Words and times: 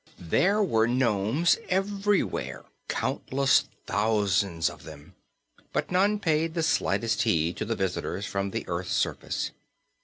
There 0.17 0.63
were 0.63 0.87
nomes 0.87 1.59
everywhere 1.69 2.65
countless 2.87 3.65
thousands 3.85 4.67
of 4.67 4.81
them 4.81 5.13
but 5.73 5.91
none 5.91 6.17
paid 6.17 6.55
the 6.55 6.63
slightest 6.63 7.21
heed 7.21 7.55
to 7.57 7.65
the 7.65 7.75
visitors 7.75 8.25
from 8.25 8.49
the 8.49 8.65
earth's 8.67 8.93
surface. 8.95 9.51